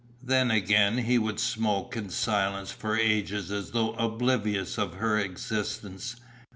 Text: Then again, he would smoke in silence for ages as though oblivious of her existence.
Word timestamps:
Then 0.23 0.49
again, 0.49 0.97
he 0.97 1.19
would 1.19 1.39
smoke 1.39 1.95
in 1.95 2.09
silence 2.09 2.71
for 2.71 2.97
ages 2.97 3.51
as 3.51 3.69
though 3.69 3.93
oblivious 3.93 4.79
of 4.79 4.95
her 4.95 5.19
existence. 5.19 6.15